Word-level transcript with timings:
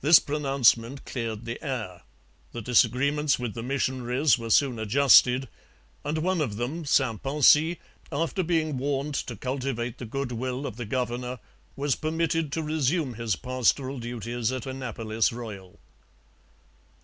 This 0.00 0.18
pronouncement 0.18 1.04
cleared 1.04 1.44
the 1.44 1.64
air; 1.64 2.02
the 2.50 2.60
disagreements 2.60 3.38
with 3.38 3.54
the 3.54 3.62
missionaries 3.62 4.36
were 4.36 4.50
soon 4.50 4.76
adjusted; 4.80 5.48
and 6.04 6.18
one 6.18 6.40
of 6.40 6.56
them, 6.56 6.84
St 6.84 7.22
Poncy, 7.22 7.78
after 8.10 8.42
being 8.42 8.76
warned 8.76 9.14
to 9.14 9.36
cultivate 9.36 9.98
the 9.98 10.04
goodwill 10.04 10.66
of 10.66 10.78
the 10.78 10.84
governor, 10.84 11.38
was 11.76 11.94
permitted 11.94 12.50
to 12.50 12.62
resume 12.64 13.14
his 13.14 13.36
pastoral 13.36 14.00
duties 14.00 14.50
at 14.50 14.66
Annapolis 14.66 15.32
Royal. 15.32 15.78